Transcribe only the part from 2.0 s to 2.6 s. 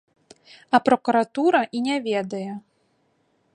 ведае!